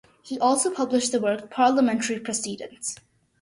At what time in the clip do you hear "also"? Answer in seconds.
0.39-0.73